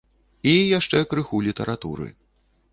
[0.51, 2.11] І яшчэ крыху літаратуры.